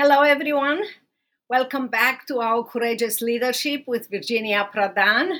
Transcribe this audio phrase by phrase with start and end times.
[0.00, 0.84] Hello, everyone.
[1.50, 5.38] Welcome back to our Courageous Leadership with Virginia Prodan,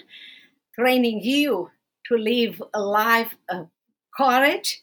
[0.75, 1.71] training you
[2.07, 3.69] to live a life of
[4.17, 4.83] courage,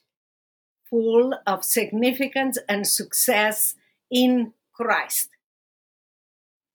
[0.89, 3.75] full of significance and success
[4.09, 5.27] in Christ.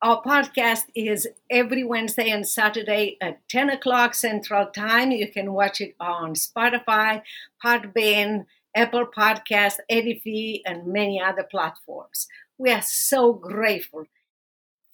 [0.02, 5.10] Our podcast is every Wednesday and Saturday at 10 o'clock Central Time.
[5.10, 7.22] You can watch it on Spotify,
[7.64, 8.44] Podbean,
[8.76, 12.28] Apple Podcast, Edify, and many other platforms
[12.60, 14.04] we are so grateful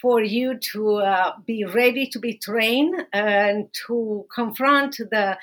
[0.01, 5.37] for you to uh, be ready to be trained and to confront the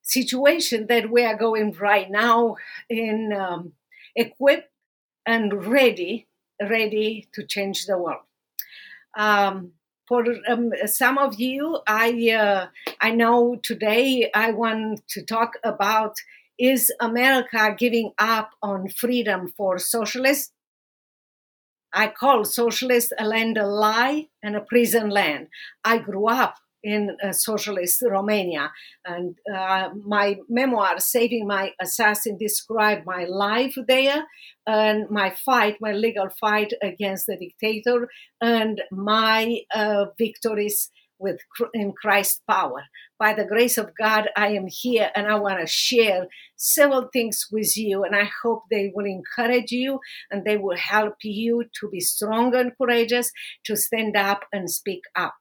[0.00, 2.54] situation that we are going right now
[2.88, 3.72] in um,
[4.14, 4.70] equipped
[5.26, 6.28] and ready
[6.62, 8.22] ready to change the world.
[9.16, 9.72] Um,
[10.06, 12.66] for um, some of you i uh,
[13.00, 16.16] i know today i want to talk about
[16.58, 20.52] is america giving up on freedom for socialists
[21.92, 25.48] I call socialist a land a lie and a prison land.
[25.84, 28.72] I grew up in uh, socialist Romania,
[29.04, 34.24] and uh, my memoir, Saving My Assassin, described my life there
[34.66, 38.08] and my fight, my legal fight against the dictator,
[38.40, 40.90] and my uh, victories
[41.20, 41.40] with
[41.74, 42.84] in Christ's power.
[43.18, 46.26] By the grace of God, I am here and I want to share
[46.56, 48.02] several things with you.
[48.02, 52.54] And I hope they will encourage you and they will help you to be strong
[52.54, 53.30] and courageous,
[53.64, 55.34] to stand up and speak up.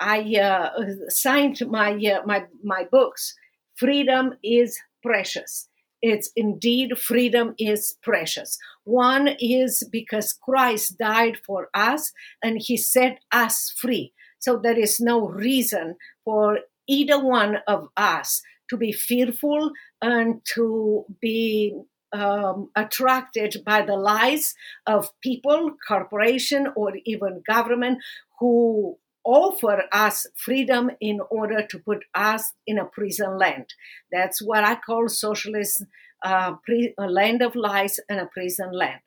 [0.00, 0.70] I uh,
[1.08, 3.34] signed my uh, my my books.
[3.76, 5.68] Freedom is precious.
[6.02, 8.58] It's indeed freedom is precious.
[8.84, 14.14] One is because Christ died for us and he set us free.
[14.40, 21.04] So there is no reason for either one of us to be fearful and to
[21.20, 21.74] be
[22.12, 24.54] um, attracted by the lies
[24.86, 27.98] of people, corporation, or even government
[28.40, 33.66] who offer us freedom in order to put us in a prison land.
[34.10, 35.84] That's what I call socialist
[36.24, 39.00] uh, pre- a land of lies and a prison land.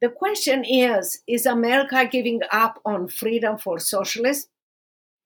[0.00, 4.48] The question is Is America giving up on freedom for socialists?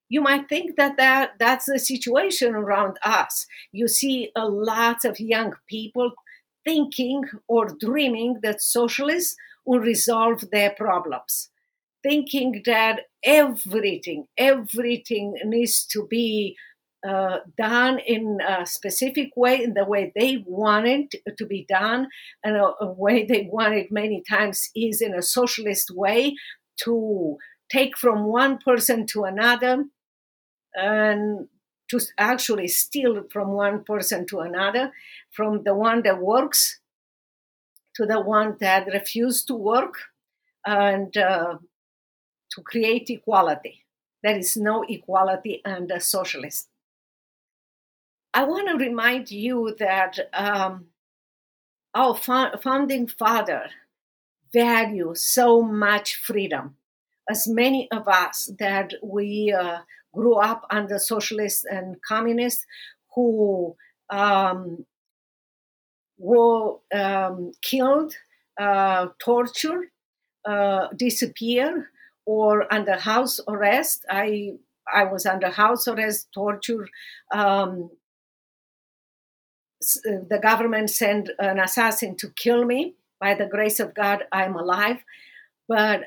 [0.08, 3.46] You might think that, that that's the situation around us.
[3.72, 6.12] You see a lot of young people
[6.64, 9.36] thinking or dreaming that socialists
[9.66, 11.50] will resolve their problems,
[12.02, 16.56] thinking that everything, everything needs to be
[17.06, 22.08] uh, done in a specific way, in the way they want it to be done,
[22.42, 26.34] and a, a way they want it many times is in a socialist way
[26.82, 27.36] to
[27.70, 29.84] take from one person to another
[30.78, 31.48] and
[31.90, 34.92] to actually steal from one person to another,
[35.30, 36.80] from the one that works
[37.96, 39.94] to the one that refuses to work,
[40.64, 41.56] and uh,
[42.50, 43.84] to create equality.
[44.22, 46.68] There is no equality under socialism.
[48.34, 50.86] I want to remind you that um,
[51.94, 53.70] our founding father
[54.52, 56.76] valued so much freedom.
[57.28, 59.80] As many of us that we uh,
[60.14, 62.66] grew up under socialists and communists
[63.14, 63.74] who
[64.10, 64.84] um,
[66.18, 68.14] were um, killed,
[68.60, 69.88] uh, tortured,
[70.44, 71.90] uh, disappear,
[72.26, 74.04] or under house arrest.
[74.10, 74.52] I
[74.92, 76.88] I was under house arrest, torture.
[77.32, 77.90] Um,
[79.80, 82.94] the government sent an assassin to kill me.
[83.20, 84.98] By the grace of God, I'm alive.
[85.68, 86.04] But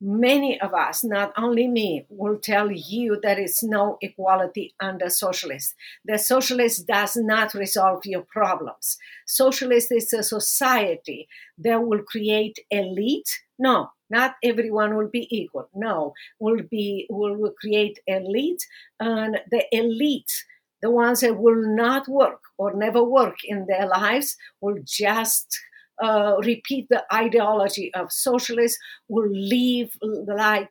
[0.00, 5.74] many of us, not only me, will tell you there is no equality under socialist.
[6.04, 8.98] The socialist does not resolve your problems.
[9.26, 13.40] Socialist is a society that will create elite.
[13.58, 15.68] No, not everyone will be equal.
[15.74, 18.64] No, will be will create elite,
[19.00, 20.44] and the elite,
[20.82, 25.58] the ones that will not work or never work in their lives, will just
[26.02, 28.78] uh, repeat the ideology of socialists
[29.08, 29.90] will live
[30.26, 30.70] like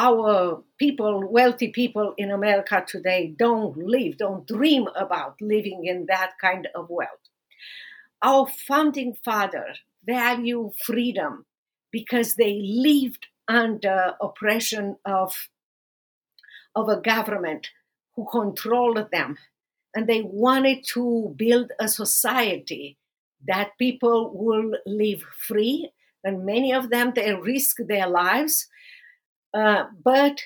[0.00, 6.32] our people, wealthy people in America today, don't live, don't dream about living in that
[6.40, 7.28] kind of wealth.
[8.22, 11.44] Our founding father value freedom
[11.92, 15.34] because they lived under oppression of,
[16.74, 17.68] of a government
[18.14, 19.36] who controlled them.
[19.94, 22.96] And they wanted to build a society
[23.46, 25.90] that people will live free,
[26.22, 28.68] and many of them they risk their lives.
[29.52, 30.40] Uh, but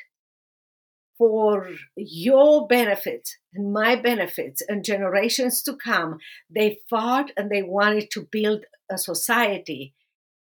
[1.18, 6.18] for your benefit and my benefits and generations to come,
[6.50, 9.94] they fought and they wanted to build a society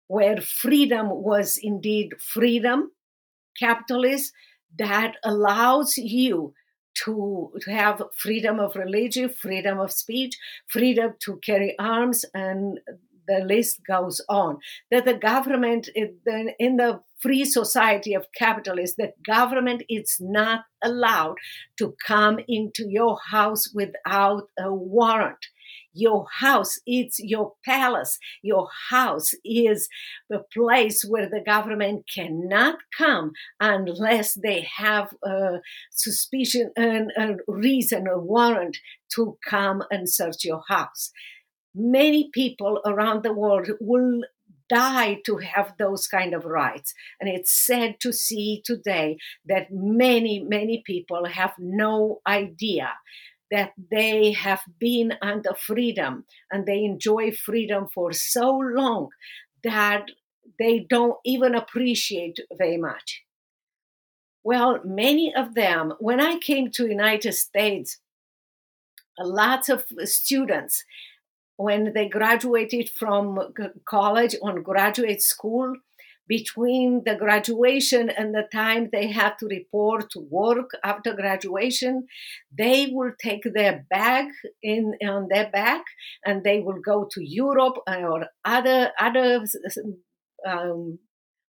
[0.07, 2.93] where freedom was indeed freedom,
[3.59, 4.33] capitalist,
[4.79, 6.55] that allows you
[7.05, 10.37] to, to have freedom of religion, freedom of speech,
[10.69, 12.81] freedom to carry arms, and
[13.29, 14.59] the list goes on.
[14.91, 21.37] That the government, in the free society of capitalists, the government is not allowed
[21.79, 25.47] to come into your house without a warrant.
[25.95, 28.19] Your house, it's your palace.
[28.43, 29.89] Your house is
[30.29, 35.59] the place where the government cannot come unless they have a
[35.91, 38.79] suspicion and a reason, a warrant
[39.15, 41.11] to come and search your house.
[41.75, 44.23] Many people around the world will
[44.73, 46.95] die to have those kind of rights.
[47.21, 52.93] And it's sad to see today that many, many people have no idea
[53.53, 59.11] that they have been under freedom and they enjoy freedom for so long
[59.63, 60.07] that
[60.59, 63.23] they don't even appreciate very much.
[64.43, 67.99] Well many of them when i came to united states
[69.21, 70.85] lots of students
[71.57, 73.39] when they graduated from
[73.85, 75.77] college on graduate school
[76.37, 82.07] between the graduation and the time they have to report to work after graduation
[82.63, 84.27] they will take their bag
[84.63, 85.85] in on their back
[86.25, 89.45] and they will go to europe or other other
[90.51, 90.99] um,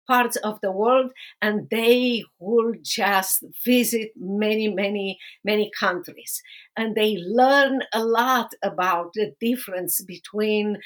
[0.08, 1.10] parts of the world
[1.42, 6.42] and they will just visit many many many countries.
[6.76, 10.78] And they learn a lot about the difference between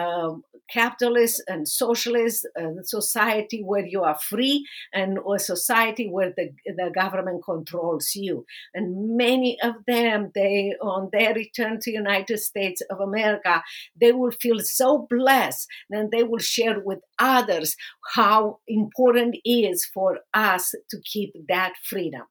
[0.00, 6.50] um, capitalist and socialist uh, society where you are free and a society where the,
[6.64, 8.46] the government controls you.
[8.74, 13.62] And many of them they on their return to united states of america
[14.00, 17.76] they will feel so blessed and they will share with others
[18.14, 22.22] how important it is for us to keep that freedom.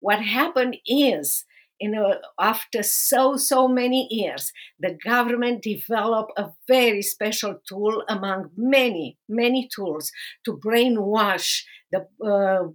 [0.00, 1.44] What happened is
[1.82, 8.50] you know, after so, so many years, the government developed a very special tool among
[8.56, 10.12] many, many tools
[10.44, 12.68] to brainwash the uh,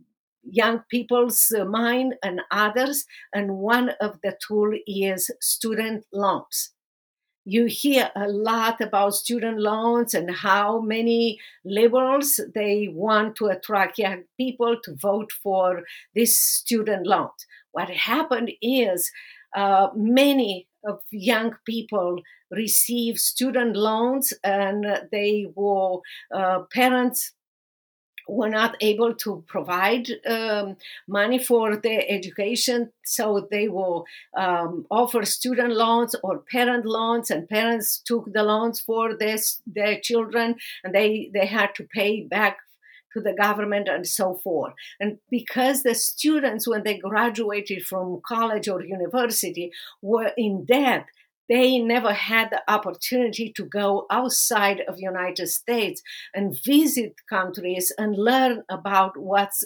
[0.43, 3.05] young people's mind and others.
[3.33, 6.73] And one of the tool is student loans
[7.49, 13.97] you hear a lot about student loans and how many liberals they want to attract
[13.97, 15.83] young people to vote for
[16.13, 17.29] this student loan
[17.77, 19.11] what happened is
[19.55, 25.97] uh, many of young people receive student loans and they were
[26.33, 27.33] uh, parents
[28.27, 30.75] were not able to provide um,
[31.07, 34.05] money for their education, so they will
[34.37, 39.97] um, offer student loans or parent loans, and parents took the loans for their, their
[40.01, 42.57] children, and they, they had to pay back
[43.17, 44.73] to the government and so forth.
[44.99, 49.71] And because the students, when they graduated from college or university,
[50.01, 51.05] were in debt,
[51.49, 56.01] they never had the opportunity to go outside of united states
[56.33, 59.63] and visit countries and learn about what's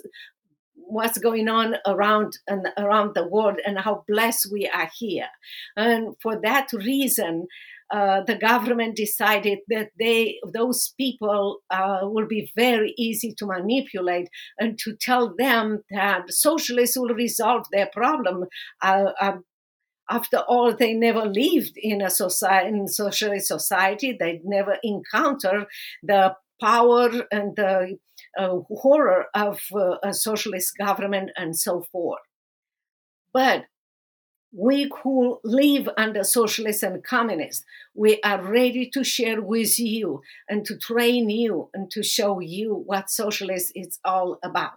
[0.75, 5.29] what's going on around and around the world and how blessed we are here
[5.75, 7.47] and for that reason
[7.91, 14.29] uh, the government decided that they those people uh, will be very easy to manipulate
[14.59, 18.45] and to tell them that socialists will resolve their problem.
[18.81, 19.43] Uh, um,
[20.09, 24.15] after all, they never lived in a society, in socialist society.
[24.19, 25.65] They never encountered
[26.03, 27.97] the power and the
[28.37, 32.21] uh, horror of uh, a socialist government and so forth.
[33.33, 33.65] But
[34.53, 40.65] we who live under socialists and communists, we are ready to share with you and
[40.65, 44.73] to train you and to show you what socialist is all about.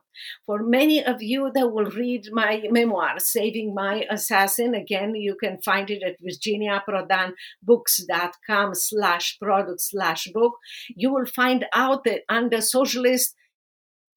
[0.47, 5.61] For many of you that will read my memoir, Saving My Assassin, again, you can
[5.61, 10.53] find it at virginiaprodanbooks.com slash product slash book.
[10.95, 13.35] You will find out that under socialist,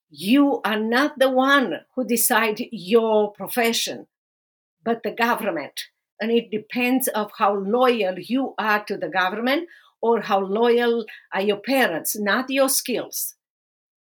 [0.10, 4.06] you are not the one who decide your profession
[4.88, 5.82] but the government.
[6.22, 9.68] And it depends of how loyal you are to the government
[10.02, 13.36] or how loyal are your parents, not your skills.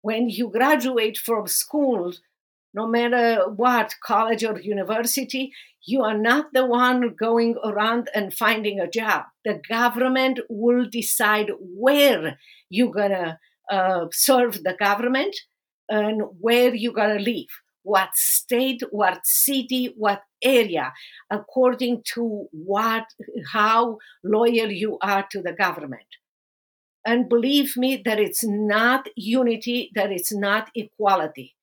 [0.02, 2.12] When you graduate from school,
[2.74, 5.52] no matter what, college or university,
[5.86, 9.22] you are not the one going around and finding a job.
[9.46, 12.38] The government will decide where
[12.68, 13.38] you're gonna
[13.70, 15.34] uh, serve the government
[15.88, 17.52] and where you're gonna live
[17.84, 20.92] what state, what city, what area,
[21.30, 23.04] according to what,
[23.52, 26.06] how loyal you are to the government.
[27.06, 31.54] And believe me, that it's not unity, that it's not equality.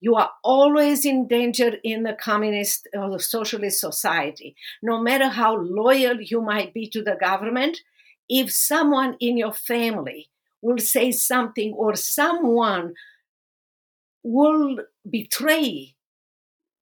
[0.00, 4.54] You are always in danger in the communist or the socialist society.
[4.82, 7.78] No matter how loyal you might be to the government,
[8.28, 10.28] if someone in your family
[10.60, 12.94] will say something or someone
[14.22, 15.94] will betray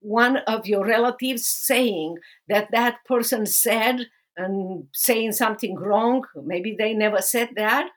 [0.01, 2.17] one of your relatives saying
[2.49, 4.07] that that person said
[4.37, 7.91] and saying something wrong, maybe they never said that,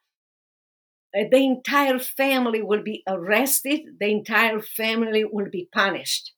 [1.17, 6.33] uh, the entire family will be arrested, the entire family will be punished.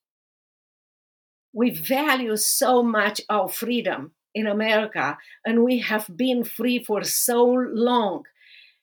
[1.52, 7.44] We value so much our freedom in America, and we have been free for so
[7.46, 8.24] long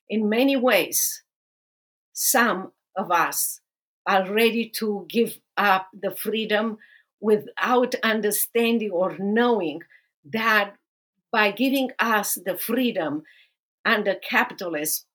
[0.09, 1.23] in many ways.
[2.11, 3.61] Some of us
[4.05, 6.77] are ready to give up the freedom
[7.19, 9.81] without understanding or knowing
[10.25, 10.75] that
[11.31, 13.23] by giving us the freedom
[13.85, 15.05] under capitalism,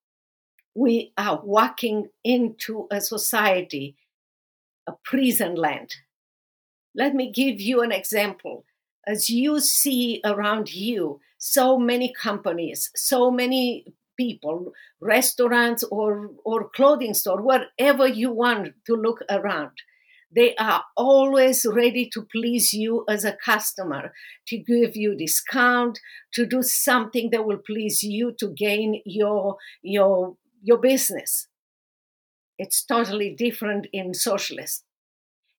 [0.74, 3.96] we are walking into a society,
[4.86, 5.96] a prison land.
[6.94, 8.64] Let me give you an example.
[9.06, 13.86] As you see around you, so many companies, so many
[14.18, 19.72] people, restaurants or, or clothing store, wherever you want to look around,
[20.34, 24.12] they are always ready to please you as a customer,
[24.48, 25.98] to give you discount,
[26.34, 31.48] to do something that will please you to gain your your your business.
[32.58, 34.84] It's totally different in socialist.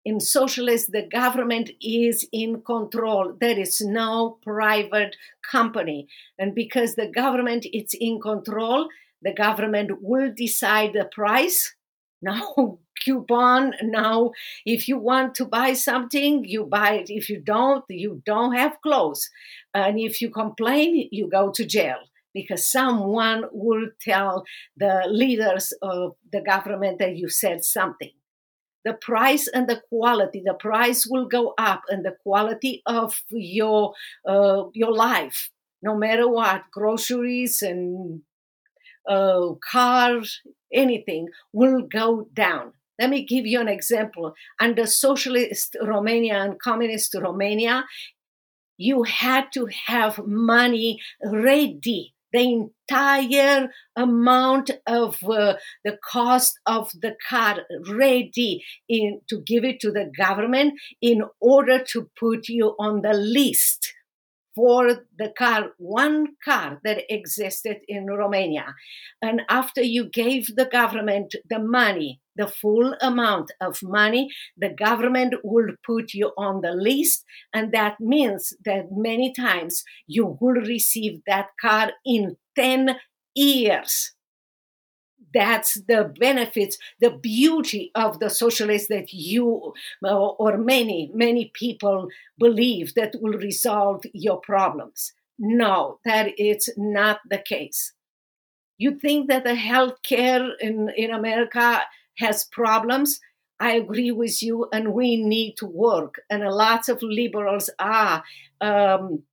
[0.05, 3.35] In socialist, the government is in control.
[3.39, 5.15] There is no private
[5.51, 6.07] company.
[6.37, 8.87] And because the government is in control,
[9.21, 11.75] the government will decide the price.
[12.21, 13.71] No coupon.
[13.81, 14.31] Now,
[14.65, 17.09] if you want to buy something, you buy it.
[17.09, 19.29] If you don't, you don't have clothes.
[19.73, 21.99] And if you complain, you go to jail
[22.33, 24.43] because someone will tell
[24.75, 28.11] the leaders of the government that you said something.
[28.89, 33.93] The price and the quality, the price will go up, and the quality of your
[34.27, 35.51] uh, your life,
[35.83, 38.21] no matter what, groceries and
[39.07, 40.41] uh, cars,
[40.73, 42.73] anything, will go down.
[42.99, 44.33] Let me give you an example.
[44.59, 47.85] Under socialist Romania and communist Romania,
[48.75, 57.15] you had to have money ready the entire amount of uh, the cost of the
[57.29, 57.59] car
[57.91, 63.13] ready in, to give it to the government in order to put you on the
[63.13, 63.93] list
[64.55, 68.75] for the car, one car that existed in Romania.
[69.21, 75.35] And after you gave the government the money, the full amount of money, the government
[75.43, 77.25] will put you on the list.
[77.53, 82.95] And that means that many times you will receive that car in 10
[83.35, 84.13] years
[85.33, 92.09] that's the benefits, the beauty of the socialists that you uh, or many, many people
[92.37, 95.13] believe that will resolve your problems.
[95.37, 97.93] No, that is not the case.
[98.77, 101.81] You think that the healthcare in, in America
[102.19, 103.19] has problems?
[103.59, 106.21] I agree with you, and we need to work.
[106.29, 108.23] And a lot of liberals are
[108.61, 109.23] um,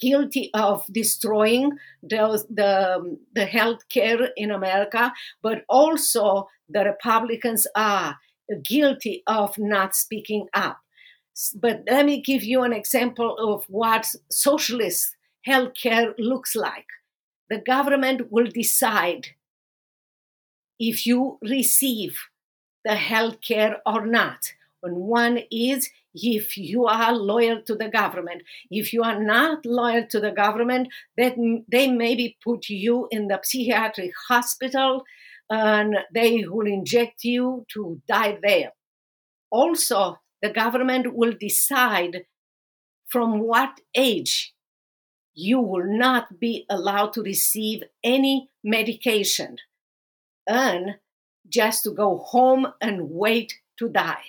[0.00, 1.72] guilty of destroying
[2.02, 8.18] the, the, the health care in America, but also the Republicans are
[8.64, 10.78] guilty of not speaking up.
[11.54, 16.86] But let me give you an example of what socialist healthcare looks like.
[17.50, 19.28] The government will decide
[20.78, 22.18] if you receive
[22.84, 24.52] the health care or not.
[24.82, 28.42] And one is if you are loyal to the government.
[28.70, 31.34] If you are not loyal to the government, that
[31.70, 35.04] they maybe put you in the psychiatric hospital
[35.50, 38.72] and they will inject you to die there.
[39.50, 42.24] Also, the government will decide
[43.08, 44.54] from what age
[45.34, 49.56] you will not be allowed to receive any medication
[50.46, 50.96] and
[51.48, 54.22] just to go home and wait to die.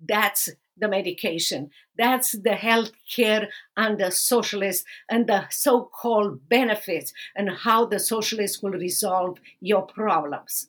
[0.00, 1.70] That's the medication.
[1.96, 8.62] That's the health care under socialists and the so called benefits and how the socialists
[8.62, 10.68] will resolve your problems.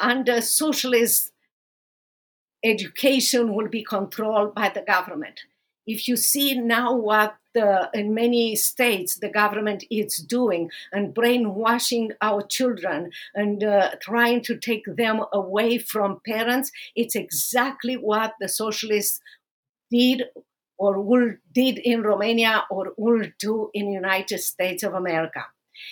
[0.00, 1.32] Under socialist
[2.64, 5.40] education will be controlled by the government.
[5.86, 12.12] If you see now what the, in many states the government is doing and brainwashing
[12.20, 18.48] our children and uh, trying to take them away from parents, it's exactly what the
[18.48, 19.20] socialists
[19.90, 20.24] did
[20.76, 25.46] or will did in Romania or will do in United States of America.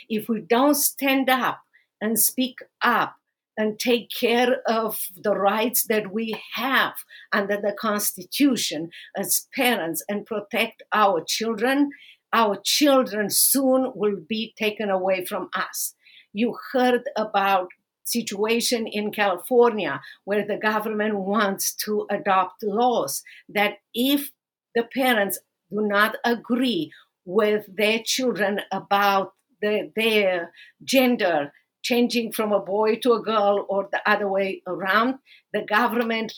[0.08, 1.60] If we don't stand up
[2.00, 3.16] and speak up
[3.56, 6.94] and take care of the rights that we have
[7.32, 11.90] under the Constitution as parents and protect our children,
[12.32, 15.94] our children soon will be taken away from us.
[16.32, 17.68] You heard about
[18.04, 24.32] situation in California where the government wants to adopt laws that if
[24.74, 25.38] the parents
[25.70, 26.92] do not agree
[27.24, 33.88] with their children about the, their gender changing from a boy to a girl or
[33.90, 35.18] the other way around,
[35.52, 36.32] the government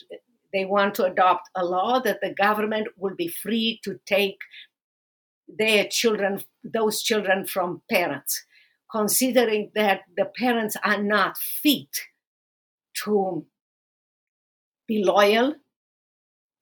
[0.55, 4.39] they want to adopt a law that the government will be free to take
[5.49, 8.45] their children, those children from parents,
[8.89, 11.89] considering that the parents are not fit
[13.03, 13.45] to
[14.87, 15.55] be loyal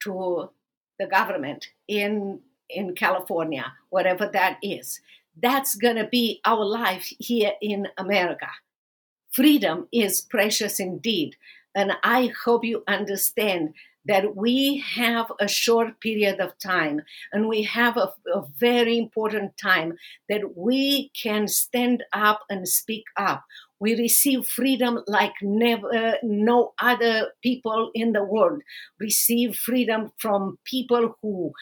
[0.01, 0.49] to
[0.97, 4.99] the government in in California, whatever that is.
[5.39, 8.49] That's going to be our life here in America
[9.33, 11.35] freedom is precious indeed.
[11.75, 13.73] And I hope you understand
[14.05, 19.53] that we have a short period of time and we have a, a, very important
[19.57, 19.93] time
[20.27, 23.45] that we can stand up and speak up.
[23.79, 28.61] We receive freedom like never, no other people in the world
[28.99, 31.53] receive freedom from people who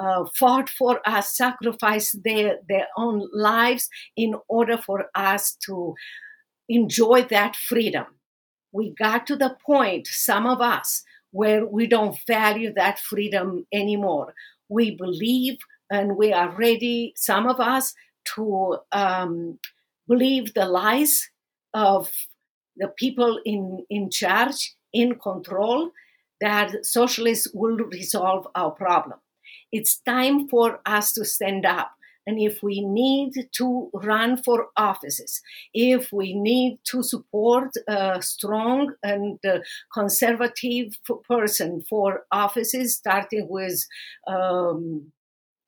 [0.00, 5.94] uh, fought for us, sacrificed their, their own lives in order for us to
[6.68, 8.06] enjoy that freedom.
[8.72, 14.34] We got to the point, some of us, where we don't value that freedom anymore.
[14.68, 15.58] We believe
[15.90, 17.94] and we are ready, some of us,
[18.34, 19.58] to um,
[20.06, 21.30] believe the lies
[21.72, 22.10] of
[22.76, 25.90] the people in, in charge, in control,
[26.40, 29.18] that socialists will resolve our problem.
[29.72, 31.90] It's time for us to stand up
[32.28, 35.40] and if we need to run for offices,
[35.72, 39.60] if we need to support a strong and uh,
[39.94, 43.82] conservative person for offices, starting with
[44.26, 45.10] um,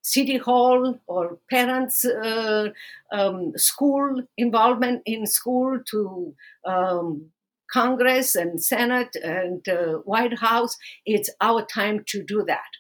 [0.03, 2.68] city hall or parents uh,
[3.11, 6.35] um, school involvement in school to
[6.66, 7.31] um,
[7.70, 12.70] congress and senate and uh, white house it's our time to do that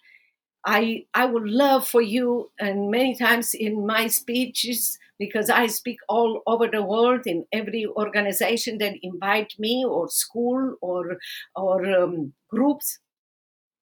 [0.64, 5.98] I I would love for you, and many times in my speeches, because I speak
[6.08, 11.18] all over the world in every organization that invite me, or school, or
[11.56, 12.98] or um, groups.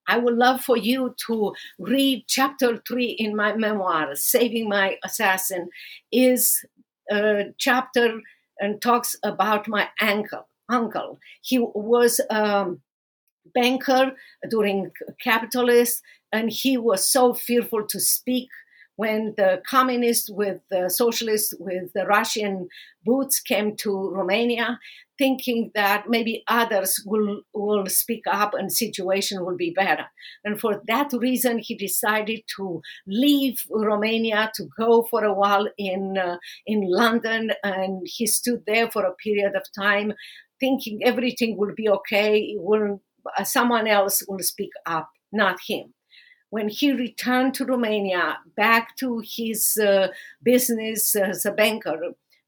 [0.08, 5.68] I would love for you to read chapter three in my memoir, "Saving My Assassin,"
[6.12, 6.64] is
[7.10, 8.20] a chapter
[8.60, 10.48] and talks about my uncle.
[10.70, 12.20] Uncle, he was.
[12.30, 12.82] Um,
[13.54, 14.12] banker
[14.50, 14.90] during
[15.22, 18.48] capitalist and he was so fearful to speak
[18.98, 22.68] when the communists with the socialists with the Russian
[23.04, 24.80] boots came to Romania,
[25.18, 30.06] thinking that maybe others will will speak up and situation will be better.
[30.44, 36.18] And for that reason, he decided to leave Romania to go for a while in
[36.18, 40.12] uh, in London, and he stood there for a period of time,
[40.58, 42.38] thinking everything will be okay.
[42.38, 43.00] It Will
[43.44, 45.94] someone else will speak up, not him.
[46.50, 50.08] When he returned to Romania, back to his uh,
[50.42, 51.98] business as a banker,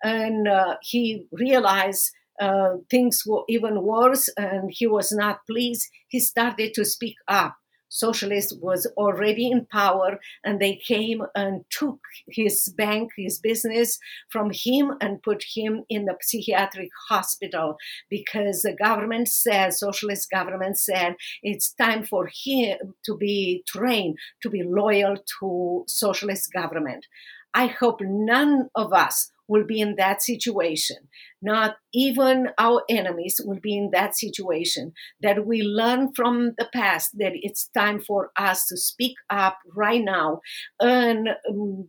[0.02, 6.18] and uh, he realized uh, things were even worse and he was not pleased, he
[6.18, 7.56] started to speak up
[7.90, 13.98] socialist was already in power and they came and took his bank his business
[14.31, 17.76] from him and put him in the psychiatric hospital
[18.09, 24.48] because the government said socialist government said it's time for him to be trained to
[24.48, 27.07] be loyal to socialist government.
[27.53, 30.96] I hope none of us will be in that situation.
[31.42, 34.92] Not even our enemies will be in that situation.
[35.20, 40.02] That we learn from the past that it's time for us to speak up right
[40.02, 40.40] now
[40.78, 41.88] and um,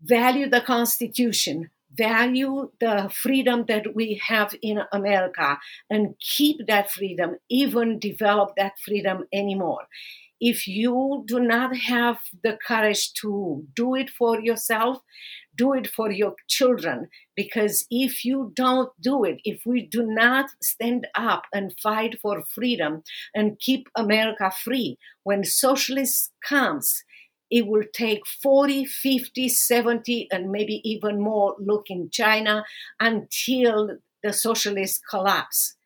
[0.00, 5.58] value the Constitution, value the freedom that we have in America,
[5.90, 9.86] and keep that freedom, even develop that freedom anymore
[10.40, 14.98] if you do not have the courage to do it for yourself,
[15.56, 17.08] do it for your children.
[17.36, 22.42] Because if you don't do it, if we do not stand up and fight for
[22.54, 23.02] freedom
[23.34, 27.04] and keep America free, when socialist comes,
[27.50, 32.64] it will take 40, 50, 70, and maybe even more look in China
[32.98, 35.76] until the socialists collapse.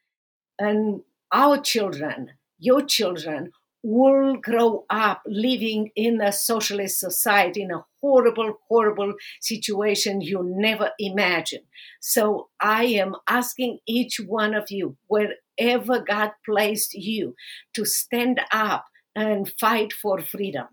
[0.59, 1.03] And
[1.33, 8.59] our children, your children, will grow up living in a socialist society in a horrible,
[8.69, 11.63] horrible situation you never imagine.
[12.01, 17.35] So I am asking each one of you, wherever God placed you,
[17.75, 20.67] to stand up and fight for freedom.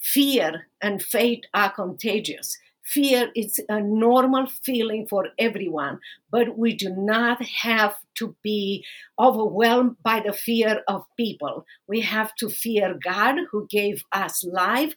[0.00, 2.58] Fear and faith are contagious.
[2.84, 8.84] Fear is a normal feeling for everyone, but we do not have to be
[9.18, 11.64] overwhelmed by the fear of people.
[11.86, 14.94] We have to fear God who gave us life.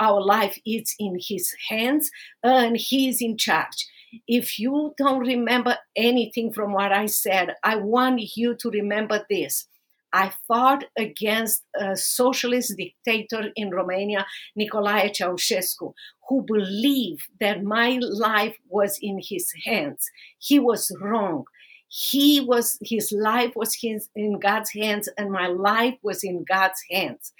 [0.00, 2.10] Our life is in His hands
[2.42, 3.88] and He is in charge.
[4.26, 9.66] If you don't remember anything from what I said, I want you to remember this.
[10.12, 14.26] I fought against a socialist dictator in Romania,
[14.58, 15.92] Nicolae Ceausescu,
[16.28, 20.10] who believed that my life was in his hands.
[20.38, 21.44] He was wrong.
[21.88, 26.82] He was his life was his, in God's hands, and my life was in God's
[26.90, 27.32] hands.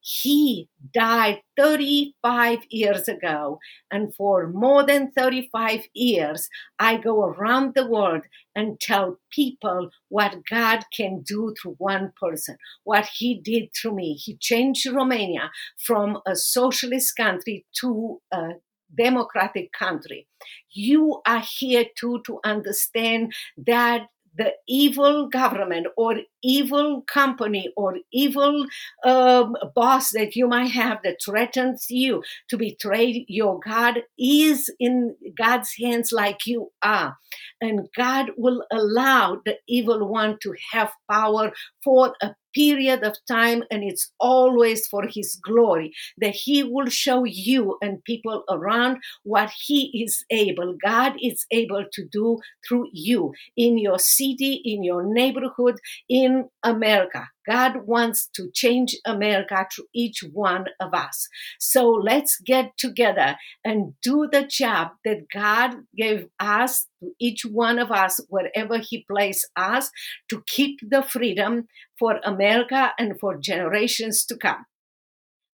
[0.00, 3.58] He died 35 years ago,
[3.90, 8.22] and for more than 35 years, I go around the world
[8.54, 14.14] and tell people what God can do through one person, what He did through me.
[14.14, 15.50] He changed Romania
[15.84, 18.50] from a socialist country to a
[18.96, 20.26] democratic country.
[20.70, 23.34] You are here too to understand
[23.66, 28.66] that the evil government or evil company or evil
[29.04, 35.16] um, boss that you might have that threatens you to betray your God is in
[35.36, 37.16] God's hands like you are.
[37.60, 43.62] And God will allow the evil one to have power for a period of time
[43.70, 49.50] and it's always for his glory that he will show you and people around what
[49.66, 55.02] he is able god is able to do through you in your city in your
[55.04, 55.76] neighborhood
[56.08, 56.27] in
[56.62, 61.28] america God wants to change America through each one of us.
[61.58, 67.78] So let's get together and do the job that God gave us, to each one
[67.78, 69.90] of us, wherever He placed us,
[70.28, 74.66] to keep the freedom for America and for generations to come.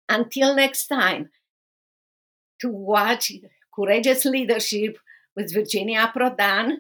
[0.09, 1.31] Until next time,
[2.61, 3.31] to watch
[3.75, 4.99] Courageous Leadership
[5.37, 6.79] with Virginia Prodan.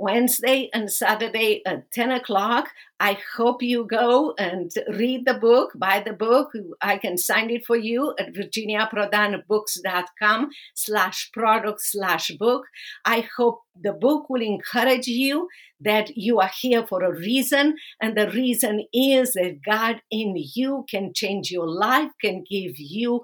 [0.00, 2.70] Wednesday and Saturday at 10 o'clock.
[3.00, 6.52] I hope you go and read the book, buy the book.
[6.82, 12.66] I can sign it for you at virginiaprodanbooks.com slash product slash book.
[13.06, 15.48] I hope the book will encourage you
[15.80, 17.76] that you are here for a reason.
[18.02, 23.22] And the reason is that God in you can change your life, can give you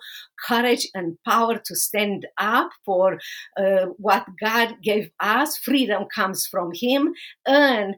[0.49, 3.19] courage and power to stand up for
[3.59, 5.59] uh, what God gave us.
[5.59, 7.12] Freedom comes from Him.
[7.47, 7.97] And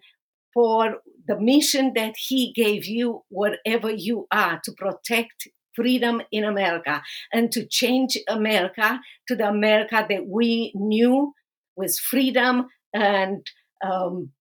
[0.58, 0.96] for
[1.28, 7.00] the mission that He gave you, wherever you are, to protect freedom in America
[7.32, 11.32] and to change America to the America that we knew
[11.76, 13.46] with freedom and
[13.86, 14.32] um,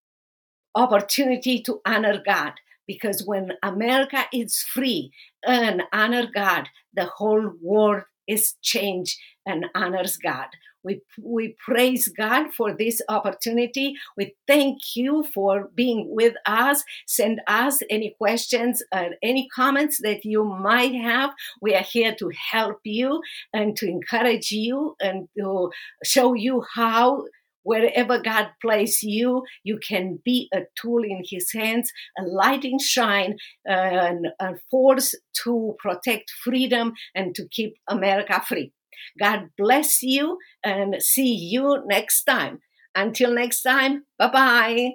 [0.73, 2.53] opportunity to honor God.
[2.87, 5.11] Because when America is free
[5.45, 10.47] and honor God, the whole world is changed and honors God.
[10.87, 13.95] We, we praise God for this opportunity.
[14.15, 16.81] We thank you for being with us.
[17.05, 21.31] Send us any questions or any comments that you might have.
[21.61, 23.21] We are here to help you
[23.51, 25.71] and to encourage you and to
[26.05, 27.25] show you how
[27.63, 33.35] wherever God placed you, you can be a tool in His hands, a lighting shine,
[33.67, 38.71] uh, and a force to protect freedom and to keep America free.
[39.19, 42.59] God bless you and see you next time.
[42.95, 44.91] Until next time, bye bye.